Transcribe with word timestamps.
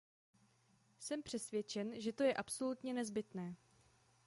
Jsem 0.99 1.23
přesvědčen, 1.23 2.01
že 2.01 2.13
to 2.13 2.23
je 2.23 2.33
absolutně 2.33 2.93
nezbytné. 2.93 3.55